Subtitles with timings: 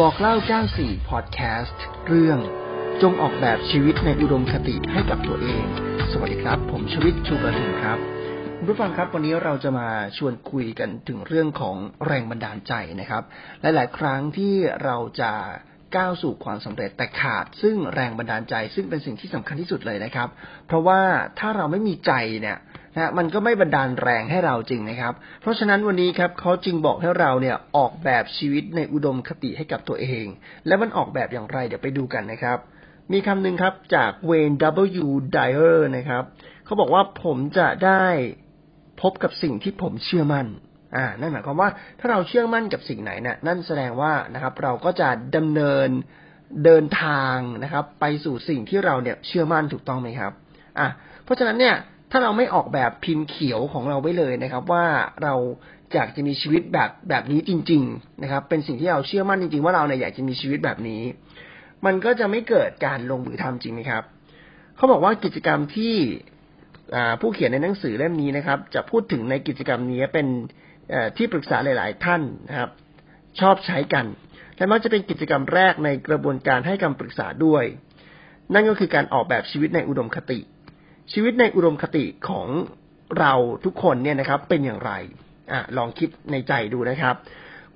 [0.00, 0.34] บอกเล่า
[0.72, 2.38] 94พอดแคสต์เรื่อง
[3.02, 5.64] จงออกแบบชีวิตในอุดมคติให้กับตัวเอง
[6.12, 7.98] สวัสดีครับ ผมชวิตชูประทุมครับ
[8.58, 11.76] คุณผู้ฟังครับวันนี้เราจะมาชวนคุยกันถึงเรื่องของ
[12.06, 13.22] แรงบันดาลใจนะครับ
[13.60, 15.32] หลาย ๆ ครั้งที่เราจะ
[15.96, 20.28] ก้าวสู่ความสำเร็จแต่ขาด ซึ่งแรงบันดาลใจซึ่งเป็นสิ่งที่สำคัญที่สุดเลยนะครับ
[20.66, 21.00] เพราะว่า
[21.38, 22.58] ถ้าเราไม่มีใจเนี่ย
[22.96, 30.26] นะมันก็ไม่บันดาลแรงให้เราจริงนะครับ เพราะฉะนั้นวันนี้ครับเขาจึงบอกให้เราเนี่ยออกแบบชีวิตในอุดมคติให้กับตัวเอง
[30.66, 32.58] และมันออกแบบอย่างไรเดี๋ยวไปดูกันนะครับ
[33.12, 34.52] มีคำหนึ่งครับจากเวน
[35.04, 35.06] W.
[35.36, 36.24] Dyer นะครับ
[36.64, 38.04] เขาบอกว่าผมจะได้
[39.02, 40.46] พบกับสิ่งที่ผมเชื่อมั่น
[40.96, 41.70] อ่า นั่นหมายความว่า
[42.00, 45.88] ถ้าเราเชื่อมั่นกับสิ่งไหนเนี่ยนั่นแสดงว่านะครับ เราก็จะดำเนิน
[46.64, 50.32] เดินทางนะครับ ไปสู่สิ่งที่เราเนี่ยเชื่อมั่นถูกต้องไหมครับ
[50.78, 50.88] อะ
[51.24, 51.76] เพราะฉะนั้นเนี่ย
[52.14, 54.84] ถ้าเราไม่ออกแบบพิมพ์เขียวของเราไว้เลยนะครับ ว่า
[55.22, 55.34] เรา
[55.94, 61.02] อยากจะมีชีวิตแบบแบบนี้จริง ๆ นะครับ เป็นสิ่งที่เราเชื่อมั่นจริง ๆ ว่าเราเนี่ยอยากจะมีชีวิตแบบนี้
[61.86, 64.02] มันก็จะไม่เกิดการลงมือทำจริงไหมครับ
[64.76, 65.94] เขาบอกว่ากิจกรรมที่
[67.20, 70.26] ผู้เขียนในหนังสือเล่มนี้นะครับ จะพูดถึงในกิจกรรมนี้เป็น
[71.16, 72.70] ที่ปรึกษาหลาย ๆ ท่านนะครับ
[73.40, 74.06] ชอบใช้กัน
[74.56, 77.64] และมักจะเป็นกิจกรรมแรกในกระบวนการให้คำปรึกษาด้วย
[78.54, 80.38] นั่นก็คือการออกแบบชีวิตในอุดมคติ
[81.12, 82.48] ชีวิตในอุดมคติของ
[83.18, 83.32] เรา
[83.64, 84.92] ทุกคนเนี่ยนะครับ เป็นอย่างไร
[85.52, 87.14] อะลองคิดในใจดูนะครับ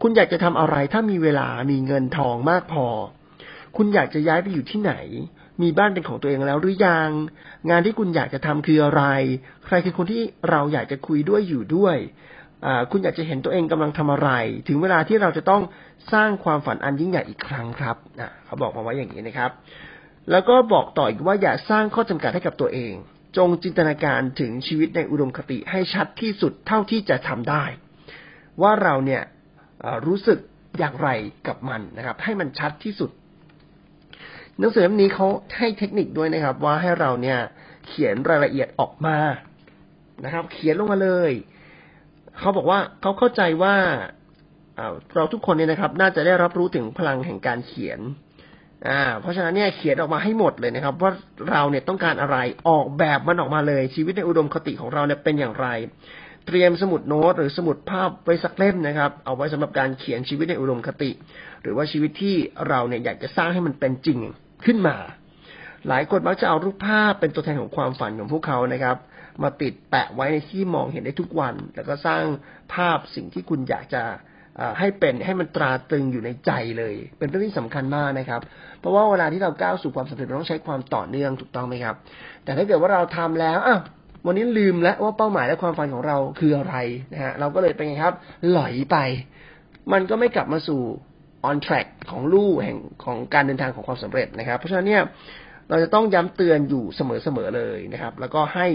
[0.02, 2.86] คุณอยากจะทำอะไรถ้ามีเวลามีเงินทองมากพอ
[3.76, 4.94] คุณอยากจะย้ายไปอยู่ที่ไหน
[5.62, 7.10] มีบ้านเป็นของตัวเองแล้วหรือยัง
[7.70, 9.02] งานที่คุณอยากจะทำคืออะไร
[9.66, 11.96] ใครคือคนที่เราอยากจะคุยด้วยอยู่ด้วย
[12.90, 14.30] คุณอยากจะเห็นตัวเองกำลังทำอะไร
[14.68, 15.62] ถึงเวลาที่เราจะต้อง
[16.12, 17.96] สร้างความฝันอันยิ่งใหญ่อีกครั้งครับ
[18.46, 19.50] เขาบอกมาไว้อย่างนี้นะครับ
[20.30, 22.94] แล้วก็บอกต่ออีกว่าอย่าสร้างข้อจำกัดให้กับตัวเอง
[23.36, 27.64] จงจินตนาการถึงชีวิตในอุดมคติให้ชัดที่สุดเท่าที่จะทำได้
[28.62, 29.22] ว่าเราเนี่ย
[30.06, 30.38] รู้สึก
[30.78, 31.08] อย่างไร
[31.46, 33.10] กับมันนะครับ ให้มันชัดที่สุด
[34.58, 35.26] หนังสือเล่มนี้เขา
[35.58, 37.38] ให้เทคนิคด้วยนะครับ ว่าให้เราเนี่ย
[37.86, 39.16] เขียนรายละเอียดออกมา
[40.24, 41.32] นะครับ เขียนลงมาเลย
[42.38, 43.76] เขาบอกว่าเขาเข้าใจว่า
[45.14, 48.00] เราทุกคนเนี่ยนะครับ น่าจะได้รับรู้ถึงพลังแห่งการเขียน
[48.88, 51.10] อ่า เพราะฉะนั้นเนี่ยเขียนออกมาให้หมดเลยนะครับ ว่า
[51.50, 52.36] เราเนี่ยต้องการอะไร
[52.68, 55.68] ออกแบบมันออกมาเลย ชีวิตในอุดมคติของเราเนี่ยเป็นอย่างไร
[56.46, 61.10] เตรียมสมุดโน้ตหรือสมุดภาพไว้สักเล่มนะครับ เอาไว้สำหรับการเขียนชีวิตในอุดมคติ
[61.62, 62.36] หรือว่าชีวิตที่
[62.68, 64.18] เราเนี่ยอยากจะสร้างให้มันเป็นจริง
[64.64, 64.96] ขึ้นมา
[65.88, 68.96] หลายคนมักจะเอารูปภาพเป็นตัวแทนของความฝันของพวกเขานะครับ
[69.42, 72.24] มาติดแปะไว้ในที่มองเห็นได้ทุกวัน แล้วก็สร้าง
[72.74, 74.02] ภาพสิ่งที่คุณอยากจะ
[74.78, 78.40] ให้เป็นให้มันตราตรึงอยู่ในใจเลย เป็นเรื่องที่สำคัญมากนะครับ
[78.80, 81.94] เพราะว่าเวลาที่เราก้าวสู่ความสำเร็จเราต้องใช้ความต่อเนื่องถูกต้องไหมครับ
[82.44, 83.78] แต่ถ้าเกิดว่าเราทำแล้วอะ
[84.26, 86.76] วันนี้ลืมแล้วว่าเป้าหมายและความฝันของเราคืออะไร
[87.12, 88.14] นะฮะเราก็เลยเป็นไงครับ
[88.52, 88.96] หลอยไป
[89.92, 90.80] มันก็ไม่กลับมาสู่
[91.48, 95.02] on track ของลู่แห่งของการเดินทางของความสำเร็จนะครับ เพราะฉะนั้นเนี่ย
[95.70, 98.66] เราจะต้องย้ำเตือนอยู่เสมอๆเลยนะครับ แล้วก็ให้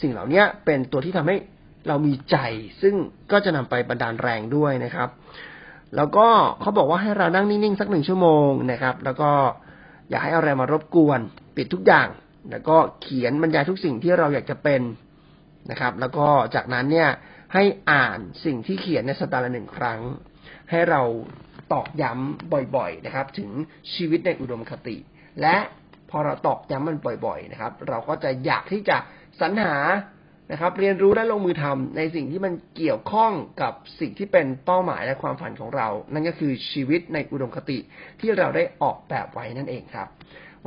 [0.00, 1.36] สิ่งเหล่านี้เป็นตัวที่ทำให้
[1.88, 2.36] เรามีใจ
[2.82, 2.94] ซึ่ง
[3.32, 5.08] ก็จะนำไปบันดาลแรงด้วยนะครับ
[5.96, 6.26] แล้วก็
[6.60, 9.30] เขาบอกว่าให้เรานั่งนิ่งๆสักหนึ่งชั่วโมงนะครับ แล้วก็
[10.08, 11.20] อย่าให้อะไรมารบกวน
[11.56, 12.08] ปิดทุกอย่าง
[12.50, 14.82] แล้วก็เขียนบรรยายทุกสิ่งที่เราอยากจะเป็น
[15.70, 17.10] นะครับ แล้วก็จากนั้นเนี่ย
[17.54, 20.00] ให้อ่านสิ่งที่เขียนในสัปดาห์ละหนึ่งครั้ง
[20.70, 21.02] ให้เรา
[21.72, 23.50] ตอกย้ำบ่อยๆนะครับ ถึง
[23.94, 24.96] ชีวิตในอุดมคติ
[25.40, 25.56] และ
[26.10, 28.96] พอเราตอกย้ำมันบ่อย ๆ นะครับ เราก็จะอยากที่จะ
[29.40, 29.76] สรรหา
[30.50, 37.78] นะครับ เรียนรู้และลงมือทำในสิ่งที่มันเกี่ยวข้องกับสิ่งที่เป็นเป้าหมายและความฝันของเรา นั่นก็คือชีวิตในอุดมคติ
[38.20, 40.08] ที่เราได้ออกแบบไว้นั่นเองครับ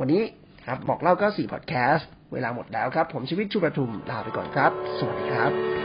[0.00, 0.22] วันนี้
[0.66, 5.83] ครับบอกเล่าก็สี่พอดแคสต์เวลาหมดแล้วครับ ผมชีวิตชูประทุมลาไปก่อนครับ สวัสดีครับ